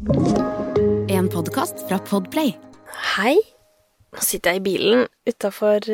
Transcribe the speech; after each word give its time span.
En 0.00 1.26
podkast 1.28 1.82
fra 1.84 1.98
Podplay. 2.00 2.54
Hei. 3.18 3.34
Nå 4.16 4.22
sitter 4.24 4.56
jeg 4.56 4.62
i 4.62 4.64
bilen 4.64 5.02
utafor 5.28 5.84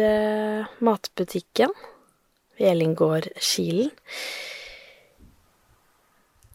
matbutikken 0.78 1.74
ved 2.54 2.68
Ellingårdkilen. 2.70 3.90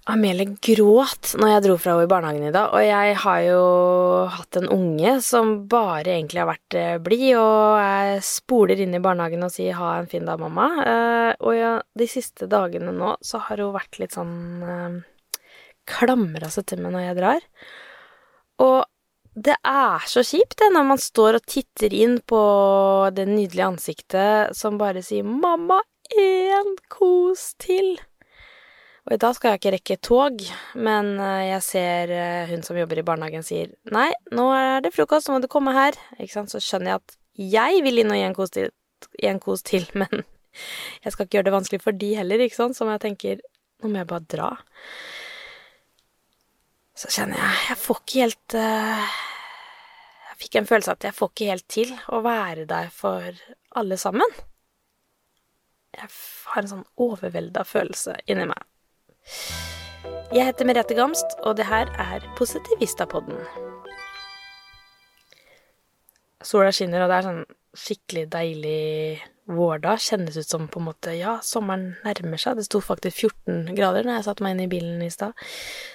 Amelie 0.09 0.55
gråt 0.63 1.35
når 1.37 1.51
jeg 1.51 1.63
dro 1.67 1.75
fra 1.77 1.93
henne 1.93 2.07
i 2.07 2.09
barnehagen 2.09 2.47
i 2.47 2.55
dag, 2.55 2.71
og 2.71 2.87
jeg 2.87 3.19
har 3.21 3.43
jo 3.45 3.61
hatt 4.33 4.57
en 4.57 4.71
unge 4.71 5.13
som 5.21 5.53
bare 5.69 6.15
egentlig 6.15 6.41
har 6.41 6.49
vært 6.49 6.77
eh, 6.79 6.97
blid, 7.03 7.35
og 7.37 7.77
jeg 7.83 8.23
spoler 8.25 8.81
inn 8.81 8.95
i 8.97 9.03
barnehagen 9.03 9.45
og 9.45 9.53
sier 9.53 9.77
'ha 9.77 9.99
en 9.99 10.09
fin 10.09 10.25
dag, 10.25 10.39
mamma'. 10.39 10.71
Eh, 10.87 11.35
og 11.39 11.53
ja, 11.55 11.73
de 11.93 12.07
siste 12.07 12.47
dagene 12.47 12.95
nå 12.95 13.17
så 13.21 13.43
har 13.45 13.61
hun 13.61 13.75
vært 13.75 13.99
litt 13.99 14.17
sånn 14.17 14.35
eh, 14.63 15.01
Klamra 15.89 16.49
seg 16.53 16.67
til 16.69 16.81
meg 16.83 16.93
når 16.95 17.07
jeg 17.07 17.17
drar. 17.19 17.47
Og 18.61 18.79
det 19.31 19.55
er 19.63 20.03
så 20.11 20.23
kjipt 20.27 20.57
det 20.59 20.69
når 20.75 20.87
man 20.89 20.99
står 20.99 21.37
og 21.39 21.47
titter 21.47 21.93
inn 21.95 22.17
på 22.27 22.41
det 23.15 23.29
nydelige 23.29 23.69
ansiktet 23.69 24.57
som 24.57 24.77
bare 24.77 25.03
sier 25.03 25.23
'mamma, 25.23 25.79
én 26.11 26.75
kos 26.89 27.55
til'. 27.55 27.99
Og 29.07 29.13
i 29.13 29.17
dag 29.17 29.35
skal 29.35 29.51
jeg 29.51 29.59
ikke 29.59 29.71
rekke 29.73 29.97
tog, 30.03 30.43
men 30.75 31.19
eh, 31.19 31.47
jeg 31.55 31.63
ser 31.63 32.11
eh, 32.11 32.49
hun 32.51 32.61
som 32.61 32.77
jobber 32.77 32.99
i 32.99 33.07
barnehagen 33.07 33.43
sier 33.43 33.71
'nei, 33.89 34.11
nå 34.31 34.51
er 34.51 34.81
det 34.81 34.93
frokost, 34.93 35.29
nå 35.29 35.39
må 35.39 35.41
du 35.41 35.47
komme 35.47 35.71
her'. 35.71 35.97
Ikke 36.19 36.33
sant? 36.33 36.51
Så 36.51 36.59
skjønner 36.59 36.91
jeg 36.91 36.99
at 37.01 37.17
jeg 37.55 37.83
vil 37.83 38.03
inn 38.03 38.11
og 38.11 38.19
gi 38.19 38.27
en 38.27 38.35
kos 38.35 38.51
til, 38.51 38.69
en 39.23 39.39
kos 39.39 39.63
til 39.63 39.87
men 40.01 40.25
jeg 41.03 41.13
skal 41.13 41.25
ikke 41.25 41.39
gjøre 41.39 41.47
det 41.47 41.55
vanskelig 41.55 41.81
for 41.81 41.91
de 41.95 42.15
heller, 42.19 42.43
ikke 42.43 42.59
sant? 42.59 42.75
Som 42.75 42.91
jeg 42.91 42.99
tenker 42.99 43.39
'nå 43.79 43.89
må 43.89 44.03
jeg 44.03 44.07
bare 44.11 44.27
dra'. 44.27 44.57
Så 47.01 47.09
kjenner 47.09 47.39
jeg 47.39 47.57
Jeg 47.71 47.79
får 47.81 48.01
ikke 48.03 48.21
helt 48.21 48.55
eh, 48.59 49.17
Jeg 50.27 50.39
fikk 50.43 50.59
en 50.59 50.69
følelse 50.69 50.93
av 50.93 50.99
at 50.99 51.09
jeg 51.09 51.17
får 51.17 51.33
ikke 51.33 51.49
helt 51.49 51.67
til 51.71 51.95
å 52.13 52.21
være 52.25 52.67
der 52.69 52.89
for 52.93 53.41
alle 53.77 53.97
sammen. 54.01 54.37
Jeg 55.95 56.07
har 56.51 56.63
en 56.63 56.71
sånn 56.71 56.85
overvelda 56.99 57.63
følelse 57.67 58.17
inni 58.25 58.47
meg. 58.49 58.63
Jeg 60.31 60.47
heter 60.47 60.67
Merete 60.67 60.97
Gamst, 60.97 61.37
og 61.45 61.59
det 61.59 61.69
her 61.69 61.91
er 62.01 62.25
Positivistapodden. 62.39 63.70
Sola 66.43 66.71
skinner, 66.73 67.03
og 67.03 67.11
det 67.11 67.19
er 67.19 67.27
sånn 67.27 67.43
skikkelig 67.77 68.25
deilig 68.31 69.21
vårdag. 69.51 69.99
Kjennes 69.99 70.37
ut 70.37 70.47
som 70.47 70.67
på 70.67 70.79
en 70.79 70.87
måte 70.89 71.13
Ja, 71.17 71.37
sommeren 71.43 71.95
nærmer 72.05 72.41
seg. 72.41 72.57
Det 72.57 72.67
sto 72.67 72.81
faktisk 72.83 73.25
14 73.27 73.73
grader 73.77 74.05
når 74.05 74.19
jeg 74.19 74.27
satte 74.27 74.45
meg 74.45 74.55
inn 74.55 74.65
i 74.65 74.71
bilen 74.71 75.01
i 75.05 75.09
stad. 75.13 75.37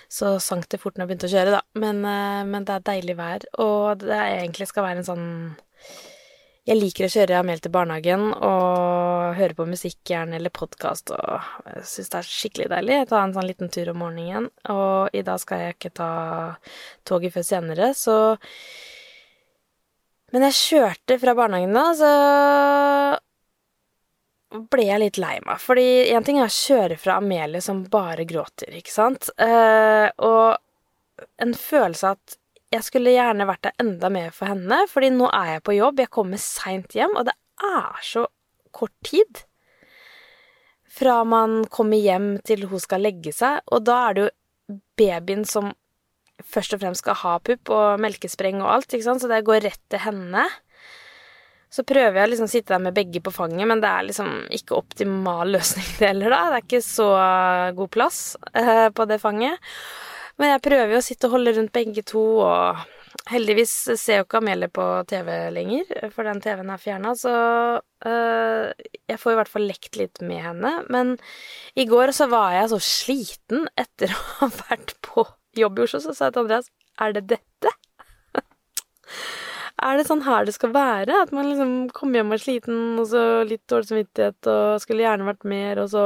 Så 0.08 0.36
sank 0.42 0.69
det 0.72 0.80
fort 0.83 0.97
når 0.97 1.06
jeg 1.06 1.12
begynte 1.12 1.30
å 1.30 1.34
kjøre, 1.34 1.55
da. 1.58 1.62
Men, 1.78 2.03
eh, 2.05 2.42
men 2.48 2.66
det 2.66 2.75
er 2.75 2.88
deilig 2.91 3.16
vær, 3.19 3.47
og 3.58 4.05
det 4.05 4.19
egentlig 4.19 4.69
skal 4.70 4.86
være 4.88 5.03
en 5.03 5.11
sånn 5.12 5.30
Jeg 6.66 6.81
liker 6.81 7.06
å 7.06 7.12
kjøre 7.12 7.36
Amel 7.38 7.60
til 7.62 7.70
barnehagen 7.70 8.33
og 8.42 9.37
høre 9.38 9.54
på 9.54 9.69
musikk 9.71 10.00
gjerne, 10.10 10.34
eller 10.34 10.50
podkast, 10.50 11.12
og 11.15 11.44
jeg 11.62 11.84
syns 11.87 12.10
det 12.10 12.19
er 12.19 12.26
skikkelig 12.26 12.66
deilig. 12.72 12.97
Jeg 12.97 13.09
tar 13.12 13.22
en 13.22 13.34
sånn 13.37 13.47
liten 13.47 13.71
tur 13.71 13.92
om 13.92 14.00
morgenen, 14.03 14.48
og 14.69 15.15
i 15.15 15.22
dag 15.22 15.38
skal 15.38 15.62
jeg 15.62 15.76
ikke 15.76 15.92
ta 15.94 16.10
toget 17.06 17.37
før 17.37 17.47
senere, 17.47 17.92
så 17.94 18.16
Men 20.36 20.50
jeg 20.50 20.56
kjørte 20.60 21.16
fra 21.16 21.32
barnehagen 21.32 21.72
da, 21.72 21.82
så 21.97 22.08
ble 24.69 24.84
jeg 24.84 25.00
litt 25.00 25.20
lei 25.22 25.38
meg. 25.47 25.56
Fordi 25.64 25.86
én 26.12 26.26
ting 26.26 26.42
er 26.42 26.50
å 26.50 26.52
kjøre 26.52 26.98
fra 27.00 27.16
Amelie 27.22 27.64
som 27.64 27.80
bare 27.88 28.26
gråter, 28.28 28.69
ikke 28.76 28.92
sant? 28.92 29.30
Eh, 29.41 30.12
og 30.20 30.60
en 31.41 31.56
følelse 31.56 32.10
av 32.10 32.20
at 32.20 32.36
jeg 32.76 32.84
skulle 32.84 33.14
gjerne 33.14 33.47
vært 33.48 33.64
der 33.64 33.80
enda 33.80 34.12
mer 34.12 34.28
for 34.36 34.52
henne, 34.52 34.82
fordi 34.92 35.08
nå 35.14 35.32
er 35.32 35.54
jeg 35.54 35.64
på 35.64 35.78
jobb, 35.78 36.04
jeg 36.04 36.12
kommer 36.19 36.42
seint 36.42 36.92
hjem, 36.98 37.16
og 37.16 37.30
det 37.30 37.36
er 37.64 38.04
så 38.04 38.26
kort 38.76 38.92
tid 39.08 39.41
fra 40.98 41.22
man 41.24 41.62
kommer 41.72 41.97
hjem 41.97 42.34
til 42.44 42.68
hun 42.68 42.82
skal 42.82 43.08
legge 43.08 43.32
seg, 43.32 43.64
og 43.72 43.88
da 43.88 43.97
er 44.10 44.18
det 44.18 44.26
jo 44.26 44.80
babyen 45.00 45.48
som 45.48 45.72
først 46.44 46.76
og 46.76 46.82
fremst 46.82 47.04
skal 47.04 47.19
ha 47.22 47.34
pupp 47.44 47.72
og 47.74 48.02
melkespreng 48.02 48.60
og 48.62 48.70
alt, 48.74 48.92
ikke 48.92 49.08
sant, 49.08 49.22
så 49.24 49.30
det 49.30 49.44
går 49.47 49.64
rett 49.64 49.82
til 49.92 50.02
henne. 50.04 50.47
Så 51.72 51.82
prøver 51.84 52.14
jeg 52.20 52.28
å 52.28 52.30
liksom 52.30 52.50
sitte 52.50 52.72
der 52.72 52.82
med 52.84 52.97
begge 52.97 53.20
på 53.24 53.32
fanget, 53.34 53.66
men 53.69 53.82
det 53.82 53.91
er 53.91 54.08
liksom 54.08 54.28
ikke 54.54 54.78
optimal 54.78 55.50
løsning 55.56 55.88
det 55.98 56.12
heller, 56.12 56.32
da. 56.32 56.42
Det 56.50 56.58
er 56.60 56.69
ikke 56.69 56.84
så 56.86 57.08
god 57.76 57.92
plass 57.92 58.20
eh, 58.54 58.88
på 58.94 59.08
det 59.10 59.20
fanget. 59.22 59.72
Men 60.41 60.52
jeg 60.52 60.64
prøver 60.66 60.92
jo 60.94 61.00
å 61.00 61.04
sitte 61.04 61.28
og 61.28 61.38
holde 61.38 61.54
rundt 61.56 61.72
begge 61.74 62.04
to, 62.06 62.22
og 62.44 63.26
heldigvis 63.32 63.72
ser 63.97 64.20
jo 64.20 64.26
ikke 64.26 64.41
Amelie 64.42 64.68
på 64.72 64.84
TV 65.08 65.30
lenger, 65.54 65.88
for 66.12 66.28
den 66.28 66.42
TV-en 66.44 66.72
er 66.74 66.82
fjerna, 66.82 67.14
så 67.18 67.32
eh, 68.04 68.91
jeg 69.08 69.20
får 69.22 69.32
i 69.32 69.38
hvert 69.41 69.53
fall 69.53 69.66
lekt 69.68 69.98
litt 69.98 70.20
med 70.24 70.44
henne. 70.44 70.74
Men 70.92 71.16
i 71.74 71.88
går 71.88 72.12
så 72.16 72.28
var 72.32 72.54
jeg 72.54 72.70
så 72.74 72.80
sliten 72.84 73.66
etter 73.80 74.12
å 74.12 74.22
ha 74.42 74.50
vært 74.68 74.94
på 75.04 75.24
jobb 75.61 75.81
i 75.81 75.87
Oslo, 75.87 76.03
så 76.05 76.15
sa 76.15 76.28
jeg 76.28 76.37
til 76.37 76.44
Andreas 76.44 76.71
er 77.03 77.17
det 77.17 77.27
dette? 77.34 77.75
Er 79.87 79.99
det 79.99 80.06
sånn 80.09 80.25
her 80.25 80.47
det 80.49 80.55
skal 80.56 80.72
være? 80.72 81.19
At 81.27 81.34
man 81.37 81.50
liksom 81.50 81.72
kommer 81.93 82.17
hjem 82.21 82.31
og 82.33 82.39
er 82.39 82.41
sliten, 82.41 82.78
og 82.97 83.11
så 83.11 83.22
litt 83.44 83.66
dårlig 83.69 83.91
samvittighet, 83.91 84.49
og 84.49 84.81
skulle 84.81 85.05
gjerne 85.05 85.28
vært 85.28 85.45
mer, 85.53 85.83
og 85.83 85.91
så 85.93 86.05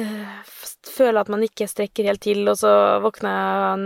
øh, 0.00 0.38
føle 0.88 1.20
at 1.20 1.28
man 1.32 1.44
ikke 1.44 1.68
strekker 1.68 2.08
helt 2.08 2.22
til, 2.24 2.40
og 2.48 2.56
så 2.62 2.72
våkna 3.04 3.34
jeg 3.34 3.66
en 3.74 3.84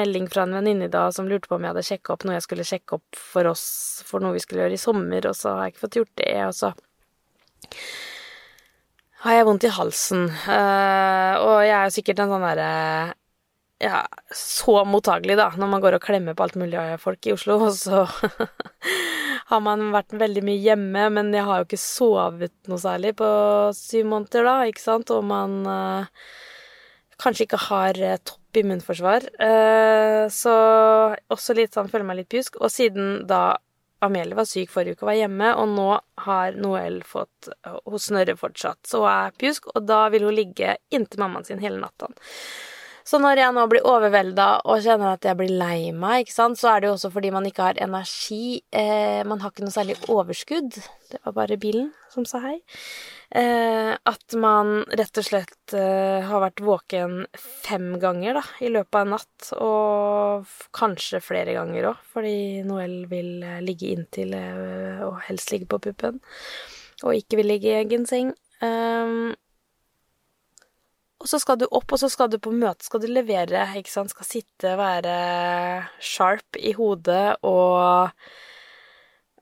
melding 0.00 0.26
fra 0.32 0.48
en 0.48 0.56
venninne 0.58 0.90
i 0.90 0.92
dag 0.92 1.14
som 1.14 1.30
lurte 1.30 1.46
på 1.46 1.60
om 1.60 1.62
jeg 1.62 1.76
hadde 1.76 1.86
sjekka 1.92 2.16
opp 2.16 2.26
noe 2.26 2.34
jeg 2.40 2.46
skulle 2.48 2.66
sjekke 2.66 2.98
opp 2.98 3.22
for 3.32 3.52
oss, 3.52 3.64
for 4.08 4.24
noe 4.24 4.34
vi 4.34 4.42
skulle 4.42 4.66
gjøre 4.66 4.80
i 4.80 4.82
sommer, 4.82 5.30
og 5.30 5.38
så 5.38 5.54
har 5.54 5.68
jeg 5.68 5.76
ikke 5.76 5.84
fått 5.86 6.02
gjort 6.02 6.14
det, 6.24 6.34
og 6.48 6.58
så 6.58 6.74
har 9.22 9.38
jeg 9.38 9.46
vondt 9.46 9.70
i 9.70 9.74
halsen, 9.78 10.30
Uh, 10.42 11.34
og 11.38 11.58
jeg 11.62 11.76
er 11.76 11.86
jo 11.86 11.94
sikkert 11.94 12.22
en 12.24 12.34
sånn 12.34 12.50
derre 12.50 12.70
ja, 13.82 14.04
så 14.36 14.84
mottagelig, 14.86 15.36
da, 15.40 15.48
når 15.58 15.70
man 15.72 15.82
går 15.82 15.96
og 15.96 16.04
klemmer 16.04 16.36
på 16.38 16.44
alt 16.46 16.58
mulig 16.60 16.78
av 16.78 17.00
folk 17.02 17.26
i 17.26 17.34
Oslo, 17.34 17.58
og 17.66 17.72
så 17.74 18.04
har 19.50 19.64
man 19.64 19.88
vært 19.94 20.14
veldig 20.20 20.44
mye 20.46 20.62
hjemme, 20.62 21.08
men 21.16 21.32
jeg 21.34 21.46
har 21.48 21.60
jo 21.60 21.66
ikke 21.66 21.80
sovet 21.82 22.54
noe 22.70 22.78
særlig 22.78 23.16
på 23.18 23.26
syv 23.76 24.06
måneder, 24.12 24.46
da, 24.46 24.54
ikke 24.70 24.84
sant, 24.84 25.10
og 25.10 25.26
man 25.26 25.58
eh, 25.66 26.22
kanskje 27.22 27.48
ikke 27.48 27.62
har 27.66 27.98
eh, 27.98 28.22
topp 28.22 28.62
immunforsvar, 28.62 29.28
Uh, 29.42 30.28
så 30.30 30.52
også 31.32 31.54
litt 31.56 31.74
sånn, 31.74 31.88
føler 31.90 32.06
meg 32.06 32.20
litt 32.20 32.30
pjusk, 32.30 32.60
og 32.62 32.70
siden 32.70 33.22
da 33.26 33.56
Amelie 34.02 34.36
var 34.36 34.46
syk 34.50 34.70
forrige 34.70 34.98
uke 34.98 35.06
og 35.06 35.10
var 35.12 35.18
hjemme, 35.18 35.52
og 35.58 35.72
nå 35.72 35.88
har 36.26 36.58
Noel 36.58 37.00
fått 37.06 37.48
Hun 37.86 38.02
snørrer 38.02 38.38
fortsatt, 38.38 38.80
så 38.86 39.02
hun 39.02 39.10
er 39.10 39.36
pjusk, 39.38 39.70
og 39.72 39.86
da 39.86 40.04
vil 40.12 40.26
hun 40.26 40.36
ligge 40.36 40.76
inntil 40.94 41.22
mammaen 41.22 41.46
sin 41.46 41.62
hele 41.62 41.80
natta. 41.82 42.10
Så 43.08 43.18
når 43.22 43.40
jeg 43.42 43.54
nå 43.56 43.64
blir 43.70 43.86
overvelda 43.88 44.48
og 44.68 44.82
kjenner 44.84 45.16
at 45.16 45.26
jeg 45.26 45.38
blir 45.38 45.54
lei 45.58 45.90
meg, 45.96 46.30
så 46.30 46.50
er 46.70 46.82
det 46.82 46.90
jo 46.90 46.94
også 46.96 47.10
fordi 47.14 47.32
man 47.34 47.46
ikke 47.48 47.70
har 47.70 47.80
energi. 47.82 48.62
Eh, 48.70 49.22
man 49.26 49.42
har 49.42 49.52
ikke 49.52 49.66
noe 49.66 49.74
særlig 49.74 49.98
overskudd. 50.12 50.78
Det 51.10 51.20
var 51.24 51.34
bare 51.36 51.58
bilen 51.60 51.90
som 52.12 52.26
sa 52.28 52.40
hei. 52.44 52.58
Eh, 53.34 53.90
at 53.96 54.36
man 54.36 54.82
rett 54.92 55.18
og 55.18 55.24
slett 55.24 55.74
eh, 55.76 56.20
har 56.28 56.44
vært 56.44 56.62
våken 56.64 57.22
fem 57.38 57.94
ganger 58.02 58.36
da, 58.38 58.44
i 58.60 58.70
løpet 58.72 58.98
av 58.98 59.06
en 59.06 59.14
natt. 59.16 59.50
Og 59.56 60.56
kanskje 60.76 61.22
flere 61.24 61.56
ganger 61.56 61.90
òg, 61.92 62.06
fordi 62.14 62.36
Noel 62.68 63.02
vil 63.10 63.42
eh, 63.46 63.62
ligge 63.64 63.92
inntil 63.96 64.36
eh, 64.38 65.02
og 65.06 65.22
helst 65.26 65.54
ligge 65.54 65.70
på 65.72 65.80
puppen. 65.88 66.20
Og 67.02 67.16
ikke 67.18 67.40
vil 67.40 67.50
ligge 67.54 67.72
i 67.72 67.78
egen 67.80 68.06
seng. 68.06 68.34
Um, 68.62 69.32
og 71.22 71.28
så 71.30 71.38
skal 71.38 71.60
du 71.60 71.68
opp, 71.70 71.86
og 71.94 72.00
så 72.02 72.08
skal 72.10 72.30
du 72.32 72.38
på 72.42 72.50
møte, 72.50 72.82
skal 72.86 73.02
du 73.02 73.06
levere, 73.10 73.64
ikke 73.78 73.92
sant, 73.92 74.10
skal 74.10 74.26
sitte, 74.26 74.74
være 74.78 75.16
sharp 76.02 76.58
i 76.58 76.74
hodet 76.74 77.36
og 77.46 78.10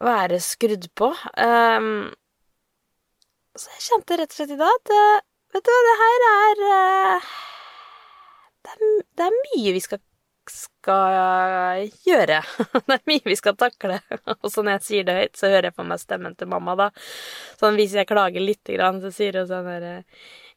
være 0.05 0.41
skrudd 0.45 0.91
på. 0.97 1.09
Um, 1.41 2.11
så 3.57 3.73
jeg 3.75 3.87
kjente 3.89 4.21
rett 4.21 4.35
og 4.35 4.39
slett 4.39 4.55
i 4.55 4.61
dag 4.61 4.77
at 4.77 4.95
eh, 4.95 5.27
Vet 5.51 5.67
du 5.67 5.71
hva, 5.73 5.81
det 5.83 5.95
her 5.99 6.25
er 6.29 6.61
eh, 6.63 7.31
det 8.63 8.71
er, 8.71 8.83
det 9.19 9.25
er 9.25 9.39
mye 9.41 9.73
vi 9.75 9.81
skal, 9.83 9.99
skal 10.55 11.89
gjøre. 12.07 12.37
det 12.87 12.95
er 12.95 13.03
mye 13.11 13.25
vi 13.27 13.39
skal 13.39 13.57
takle. 13.59 13.97
Og 14.45 14.47
så 14.53 14.63
når 14.63 14.77
jeg 14.77 14.85
sier 14.87 15.09
det 15.09 15.17
høyt, 15.17 15.41
så 15.41 15.51
hører 15.51 15.71
jeg 15.71 15.77
på 15.81 15.87
meg 15.91 16.03
stemmen 16.03 16.37
til 16.39 16.53
mamma, 16.53 16.77
da. 16.79 16.89
Sånn 17.59 17.81
hvis 17.81 17.97
jeg 17.99 18.07
klager 18.07 18.45
lite 18.45 18.77
grann, 18.77 19.01
så 19.03 19.11
sier 19.15 19.41
hun 19.41 19.49
sånn 19.51 19.67
derre 19.67 19.97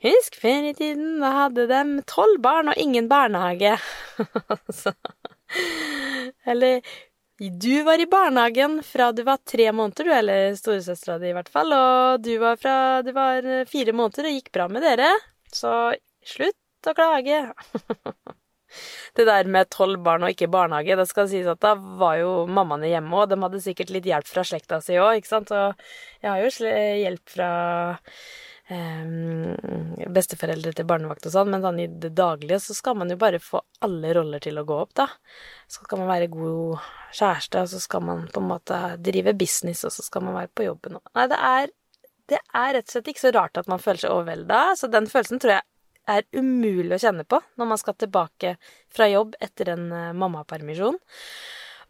Husk 0.03 0.35
ferietiden, 0.35 1.21
da 1.23 1.29
hadde 1.45 1.63
de 1.69 1.79
tolv 2.09 2.41
barn 2.43 2.73
og 2.73 2.79
ingen 2.79 3.05
barnehage. 3.07 3.77
eller 6.51 6.81
du 7.39 7.75
var 7.87 8.03
i 8.03 8.07
barnehagen 8.11 8.81
fra 8.83 9.13
du 9.15 9.21
var 9.23 9.39
tre 9.47 9.69
måneder, 9.71 10.03
du, 10.03 10.11
eller 10.11 10.59
storesøstera 10.59 11.21
di 11.21 11.31
i 11.31 11.37
hvert 11.37 11.51
fall, 11.51 11.71
og 11.71 12.23
du 12.23 12.35
var 12.41 12.59
fra 12.59 12.75
du 13.05 13.13
var 13.15 13.47
fire 13.71 13.95
måneder 13.95 14.27
og 14.27 14.37
gikk 14.37 14.51
bra 14.55 14.67
med 14.71 14.83
dere, 14.83 15.09
så 15.55 15.93
slutt 16.27 16.91
å 16.91 16.95
klage. 16.99 17.39
det 19.17 19.29
der 19.29 19.51
med 19.55 19.71
tolv 19.71 20.03
barn 20.03 20.27
og 20.27 20.35
ikke 20.35 20.51
barnehage, 20.51 20.99
det 20.99 21.09
skal 21.09 21.31
sies 21.31 21.47
at 21.47 21.63
da 21.63 21.77
var 21.79 22.19
jo 22.19 22.41
mammaene 22.51 22.91
hjemme 22.91 23.23
òg, 23.23 23.31
de 23.31 23.39
hadde 23.39 23.63
sikkert 23.63 23.95
litt 23.95 24.11
hjelp 24.11 24.27
fra 24.27 24.43
slekta 24.47 24.83
si 24.83 24.99
òg, 24.99 25.21
ikke 25.21 25.31
sant, 25.31 25.55
og 25.55 25.79
jeg 26.19 26.29
har 26.29 26.43
jo 26.43 26.73
hjelp 27.07 27.37
fra 27.37 27.53
besteforeldre 30.13 30.71
til 30.71 30.87
barnevakt 30.87 31.25
og 31.27 31.33
sånn, 31.33 31.49
men 31.51 31.63
sånn 31.65 31.81
i 31.83 31.87
det 31.87 32.13
daglige 32.15 32.61
så 32.63 32.75
skal 32.77 32.95
man 32.95 33.11
jo 33.11 33.17
bare 33.19 33.41
få 33.43 33.59
alle 33.83 34.13
roller 34.15 34.39
til 34.43 34.59
å 34.59 34.63
gå 34.67 34.77
opp, 34.85 34.93
da. 34.95 35.09
Så 35.67 35.83
skal 35.83 35.99
man 35.99 36.11
være 36.11 36.31
god 36.31 36.79
kjæreste, 37.11 37.63
og 37.63 37.73
så 37.73 37.81
skal 37.83 38.05
man 38.07 38.23
på 38.31 38.39
en 38.39 38.49
måte 38.53 38.79
drive 39.03 39.35
business, 39.35 39.83
og 39.83 39.91
så 39.95 40.05
skal 40.05 40.23
man 40.23 40.37
være 40.39 40.53
på 40.55 40.67
jobben 40.69 40.99
og 40.99 41.11
Nei, 41.17 41.27
det 41.31 41.41
er, 41.49 41.75
det 42.31 42.39
er 42.39 42.73
rett 42.77 42.87
og 42.87 42.95
slett 42.95 43.11
ikke 43.11 43.25
så 43.25 43.33
rart 43.35 43.59
at 43.59 43.69
man 43.71 43.83
føler 43.83 44.05
seg 44.05 44.15
overvelda, 44.15 44.63
så 44.79 44.91
den 44.91 45.11
følelsen 45.11 45.43
tror 45.43 45.57
jeg 45.57 45.67
er 46.13 46.25
umulig 46.35 46.97
å 46.97 47.03
kjenne 47.03 47.23
på 47.27 47.39
når 47.59 47.69
man 47.69 47.79
skal 47.79 47.95
tilbake 47.99 48.55
fra 48.91 49.07
jobb 49.11 49.37
etter 49.43 49.75
en 49.75 49.85
uh, 49.91 50.15
mammapermisjon. 50.15 50.97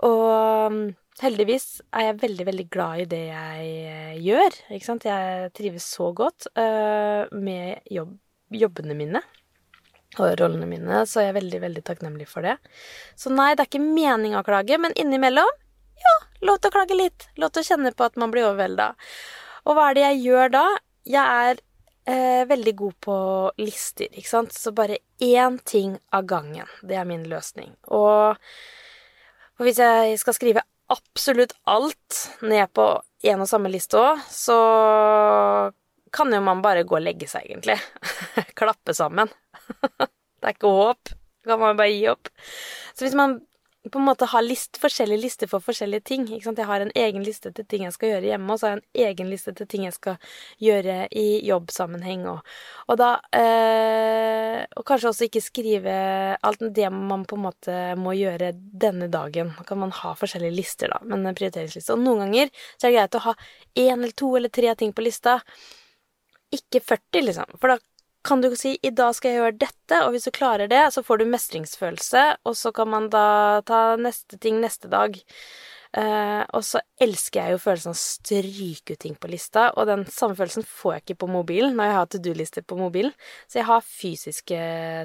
Og 0.05 0.81
heldigvis 1.21 1.68
er 1.94 2.07
jeg 2.07 2.19
veldig, 2.24 2.45
veldig 2.50 2.65
glad 2.74 3.04
i 3.04 3.07
det 3.12 3.21
jeg 3.27 3.69
eh, 3.92 4.18
gjør. 4.24 4.57
Ikke 4.74 4.88
sant? 4.88 5.07
Jeg 5.07 5.51
trives 5.57 5.86
så 5.86 6.10
godt 6.15 6.48
uh, 6.57 7.30
med 7.36 7.83
jobb, 7.92 8.15
jobbene 8.54 8.98
mine 8.98 9.21
og 10.21 10.36
rollene 10.38 10.68
mine, 10.69 11.04
så 11.10 11.24
jeg 11.24 11.31
er 11.31 11.38
veldig, 11.39 11.60
veldig 11.63 11.83
takknemlig 11.88 12.27
for 12.30 12.45
det. 12.45 12.57
Så 13.18 13.31
nei, 13.33 13.54
det 13.56 13.63
er 13.63 13.69
ikke 13.71 13.81
meninga 13.81 14.44
å 14.44 14.45
klage, 14.45 14.77
men 14.81 14.94
innimellom, 15.00 15.50
ja, 16.04 16.15
lov 16.45 16.60
til 16.62 16.69
å 16.69 16.75
klage 16.75 16.98
litt. 16.98 17.27
Lov 17.42 17.54
til 17.54 17.63
å 17.63 17.69
kjenne 17.71 17.94
på 17.98 18.06
at 18.06 18.19
man 18.21 18.33
blir 18.33 18.45
overvelda. 18.45 18.92
Og 19.65 19.77
hva 19.77 19.88
er 19.89 19.98
det 19.98 20.04
jeg 20.04 20.19
gjør 20.27 20.54
da? 20.54 20.63
Jeg 21.10 21.39
er 21.48 21.63
eh, 22.13 22.44
veldig 22.50 22.75
god 22.83 23.00
på 23.07 23.18
lister, 23.63 24.12
ikke 24.12 24.30
sant, 24.30 24.54
så 24.54 24.74
bare 24.75 25.01
én 25.24 25.57
ting 25.65 25.98
av 26.13 26.27
gangen. 26.30 26.69
Det 26.86 27.00
er 27.00 27.10
min 27.10 27.25
løsning. 27.31 27.74
Og, 27.95 28.38
og 29.57 29.65
hvis 29.65 29.81
jeg 29.81 30.21
skal 30.21 30.38
skrive 30.38 30.65
absolutt 30.93 31.55
alt 31.69 32.19
ned 32.45 32.71
på 32.75 32.87
én 33.25 33.41
og 33.41 33.49
samme 33.49 33.71
liste 33.71 33.99
òg, 33.99 34.21
så 34.29 34.57
kan 36.13 36.33
jo 36.33 36.41
man 36.45 36.61
bare 36.63 36.85
gå 36.85 36.97
og 36.99 37.03
legge 37.03 37.27
seg, 37.29 37.47
egentlig. 37.49 37.79
Klappe 38.59 38.93
sammen. 38.97 39.31
det 39.99 40.45
er 40.45 40.55
ikke 40.55 40.73
håp. 40.73 41.13
Da 41.43 41.55
kan 41.55 41.63
man 41.63 41.79
bare 41.79 41.91
gi 41.91 42.05
opp. 42.11 42.29
Så 42.93 43.07
hvis 43.07 43.17
man 43.17 43.39
på 43.91 44.00
en 44.00 44.06
måte 44.06 44.27
har 44.31 44.41
list, 44.45 44.77
forskjellige 44.80 45.19
lister 45.19 45.50
for 45.51 45.63
forskjellige 45.63 46.06
ting. 46.07 46.24
Ikke 46.27 46.45
sant? 46.47 46.59
Jeg 46.62 46.69
har 46.69 46.83
en 46.85 46.94
egen 46.95 47.25
liste 47.25 47.51
til 47.51 47.65
ting 47.68 47.83
jeg 47.83 47.95
skal 47.95 48.13
gjøre 48.13 48.30
hjemme, 48.30 48.53
og 48.53 48.59
så 48.59 48.69
har 48.69 48.77
jeg 48.77 48.83
en 48.83 49.09
egen 49.09 49.31
liste 49.31 49.53
til 49.57 49.68
ting 49.68 49.83
jeg 49.83 49.95
skal 49.97 50.31
gjøre 50.63 50.95
i 51.19 51.25
jobbsammenheng. 51.50 52.24
Og, 52.31 52.53
og 52.88 53.00
da 53.01 53.09
øh, 53.41 54.63
Og 54.80 54.85
kanskje 54.88 55.09
også 55.09 55.27
ikke 55.27 55.44
skrive 55.44 55.94
alt 56.39 56.63
det 56.75 56.89
man 56.94 57.25
på 57.27 57.35
en 57.35 57.45
måte 57.50 57.77
må 58.00 58.15
gjøre 58.15 58.53
denne 58.56 59.09
dagen. 59.12 59.51
Da 59.57 59.68
kan 59.68 59.81
man 59.83 59.91
ha 60.00 60.13
forskjellige 60.15 60.56
lister, 60.56 60.94
da, 60.94 61.01
men 61.03 61.27
prioriteringsliste. 61.36 61.97
Og 61.97 62.03
noen 62.03 62.24
ganger 62.25 62.51
så 62.77 62.88
er 62.88 62.91
det 62.91 62.97
greit 62.97 63.19
å 63.19 63.25
ha 63.27 63.36
én 63.75 63.97
eller 63.97 64.15
to 64.15 64.31
eller 64.38 64.53
tre 64.53 64.75
ting 64.79 64.94
på 64.95 65.03
lista. 65.03 65.41
Ikke 66.53 66.79
40, 66.79 67.25
liksom. 67.27 67.57
For 67.59 67.74
da 67.74 67.79
kan 68.23 68.41
du 68.41 68.55
si 68.55 68.77
'i 68.81 68.91
dag 68.95 69.15
skal 69.15 69.31
jeg 69.31 69.41
gjøre 69.41 69.59
dette', 69.65 70.01
og 70.05 70.13
hvis 70.13 70.25
du 70.27 70.31
klarer 70.31 70.67
det, 70.71 70.93
så 70.93 71.03
får 71.03 71.19
du 71.19 71.25
mestringsfølelse, 71.25 72.23
og 72.45 72.55
så 72.55 72.71
kan 72.71 72.89
man 72.89 73.09
da 73.09 73.61
ta 73.61 73.95
neste 73.95 74.39
ting 74.39 74.61
neste 74.61 74.89
dag. 74.89 75.19
Uh, 75.93 76.41
og 76.57 76.63
så 76.65 76.79
elsker 76.97 77.37
jeg 77.37 77.53
jo 77.53 77.59
følelsen 77.61 77.91
av 77.91 77.97
å 77.99 78.01
stryke 78.01 78.95
ut 78.95 79.01
ting 79.03 79.13
på 79.13 79.29
lista, 79.29 79.67
og 79.77 79.85
den 79.85 80.07
samme 80.09 80.33
følelsen 80.33 80.65
får 80.65 80.93
jeg 80.93 81.03
ikke 81.03 81.19
på 81.21 81.29
mobilen 81.29 81.75
når 81.77 81.85
jeg 81.85 81.97
har 81.99 82.07
to 82.09 82.21
do-lister 82.25 82.65
på 82.65 82.77
mobilen. 82.79 83.13
Så 83.45 83.59
jeg 83.59 83.67
har 83.69 83.85
fysiske 83.85 84.61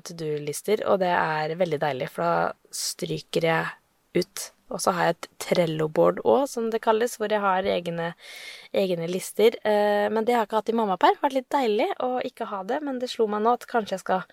to 0.09 0.17
do-lister, 0.17 0.87
og 0.89 1.03
det 1.05 1.13
er 1.13 1.59
veldig 1.61 1.81
deilig, 1.83 2.09
for 2.15 2.25
da 2.25 2.73
stryker 2.73 3.45
jeg 3.51 3.69
ut 4.17 4.49
og 4.69 4.81
så 4.83 4.93
har 4.95 5.09
jeg 5.09 5.17
et 5.17 5.29
Trello-board 5.45 6.21
òg, 6.29 6.45
som 6.51 6.69
det 6.73 6.83
kalles, 6.85 7.17
hvor 7.19 7.33
jeg 7.33 7.41
har 7.41 7.67
egne, 7.69 8.13
egne 8.77 9.09
lister. 9.09 9.57
Eh, 9.65 10.09
men 10.13 10.27
det 10.27 10.35
har 10.37 10.45
jeg 10.45 10.51
ikke 10.51 10.61
hatt 10.61 10.73
i 10.73 10.77
mammaperm. 10.77 11.21
Vært 11.23 11.37
litt 11.39 11.51
deilig 11.53 11.89
å 12.05 12.19
ikke 12.25 12.49
ha 12.51 12.63
det, 12.69 12.81
men 12.85 13.01
det 13.01 13.11
slo 13.13 13.29
meg 13.31 13.45
nå 13.45 13.55
at 13.57 13.69
kanskje 13.71 13.97
jeg 13.97 14.05
skal 14.05 14.27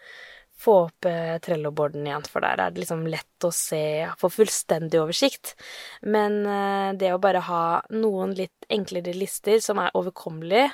få 0.59 0.75
opp 0.85 1.07
eh, 1.07 1.37
Trello-boarden 1.43 2.07
igjen, 2.07 2.27
for 2.31 2.43
der 2.43 2.59
er 2.59 2.75
det 2.75 2.83
liksom 2.83 3.05
lett 3.11 3.47
å 3.47 3.51
se, 3.55 3.81
få 4.19 4.31
fullstendig 4.31 4.99
oversikt. 5.01 5.55
Men 6.03 6.41
eh, 6.43 6.91
det 6.99 7.13
å 7.15 7.21
bare 7.23 7.43
ha 7.47 7.65
noen 7.95 8.35
litt 8.35 8.67
enklere 8.71 9.15
lister 9.15 9.63
som 9.63 9.79
er 9.83 9.95
overkommelige, 9.95 10.67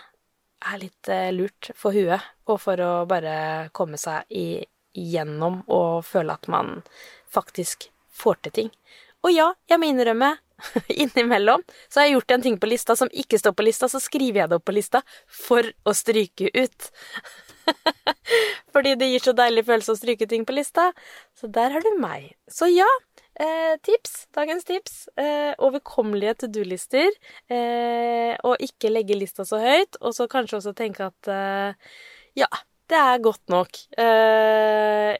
er 0.61 0.77
litt 0.77 1.09
lurt 1.33 1.71
for 1.73 1.89
huet, 1.97 2.21
og 2.45 2.59
for 2.61 2.77
å 2.85 2.91
bare 3.09 3.71
komme 3.73 3.97
seg 3.97 4.29
igjennom 4.29 5.63
og 5.73 6.03
føle 6.05 6.35
at 6.37 6.45
man 6.51 6.83
faktisk 7.33 7.87
får 8.13 8.43
til 8.45 8.53
ting. 8.59 8.69
Og 9.21 9.33
ja, 9.33 9.51
jeg 9.69 9.81
må 9.81 9.89
innrømme, 9.91 10.35
innimellom 11.03 11.63
så 11.89 12.01
har 12.01 12.07
jeg 12.07 12.17
gjort 12.17 12.35
en 12.35 12.45
ting 12.45 12.57
på 12.61 12.69
lista 12.69 12.95
som 12.97 13.11
ikke 13.11 13.39
står 13.41 13.55
på 13.57 13.65
lista, 13.65 13.89
så 13.91 14.01
skriver 14.01 14.43
jeg 14.43 14.51
det 14.51 14.59
opp 14.59 14.67
på 14.69 14.75
lista 14.75 15.01
for 15.25 15.67
å 15.85 15.95
stryke 15.97 16.51
ut. 16.53 16.91
Fordi 18.73 18.95
det 18.99 19.09
gir 19.11 19.23
så 19.23 19.33
deilig 19.37 19.65
følelse 19.67 19.95
å 19.95 19.99
stryke 19.99 20.27
ting 20.29 20.45
på 20.47 20.55
lista. 20.55 20.89
Så 21.37 21.49
der 21.51 21.75
har 21.75 21.85
du 21.85 21.91
meg. 22.01 22.31
Så 22.51 22.69
ja, 22.71 22.87
eh, 23.39 23.75
tips. 23.85 24.25
Dagens 24.35 24.65
tips. 24.67 24.97
Eh, 25.19 25.53
overkommelige 25.61 26.41
to 26.43 26.51
do-lister. 26.59 27.11
Eh, 27.51 28.33
og 28.47 28.61
ikke 28.63 28.91
legge 28.91 29.17
lista 29.19 29.45
så 29.47 29.61
høyt. 29.61 29.99
Og 30.01 30.15
så 30.17 30.29
kanskje 30.31 30.59
også 30.61 30.75
tenke 30.77 31.09
at 31.11 31.31
eh, 31.31 31.91
ja, 32.41 32.49
det 32.91 32.99
er 32.99 33.23
godt 33.23 33.43
nok. 33.51 33.83
Eh, 33.99 35.13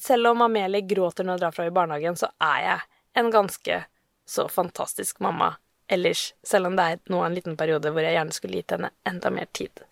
selv 0.00 0.32
om 0.32 0.46
Amelie 0.46 0.86
gråter 0.88 1.26
når 1.26 1.36
hun 1.36 1.44
drar 1.44 1.56
fra 1.56 1.68
i 1.68 1.74
barnehagen, 1.74 2.16
så 2.20 2.30
er 2.40 2.62
jeg 2.64 2.86
en 3.18 3.30
ganske 3.30 3.84
så 4.26 4.48
fantastisk 4.48 5.20
mamma 5.20 5.56
ellers, 5.88 6.34
selv 6.42 6.66
om 6.66 6.76
det 6.76 6.84
er 6.84 7.00
nå 7.08 7.22
en 7.24 7.34
liten 7.34 7.56
periode 7.56 7.90
hvor 7.90 8.04
jeg 8.04 8.14
gjerne 8.14 8.36
skulle 8.36 8.60
gitt 8.60 8.74
henne 8.76 8.90
enda 9.08 9.32
mer 9.32 9.48
tid. 9.56 9.82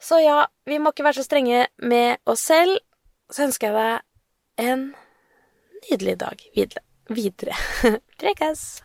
Så 0.00 0.20
ja, 0.24 0.46
vi 0.64 0.78
må 0.80 0.92
ikke 0.92 1.06
være 1.06 1.20
så 1.20 1.26
strenge 1.26 1.66
med 1.82 2.22
oss 2.24 2.46
selv. 2.48 2.78
Så 3.32 3.46
ønsker 3.46 3.70
jeg 3.70 3.76
deg 3.76 4.66
en 4.70 4.84
nydelig 5.90 6.16
dag 6.22 6.46
videre. 6.56 6.84
videre. 7.08 7.56
Prekes! 8.20 8.82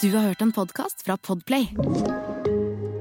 Du 0.00 0.08
har 0.16 0.30
hørt 0.30 0.40
en 0.40 0.52
podkast 0.52 1.04
fra 1.04 1.16
Podplay 1.20 1.68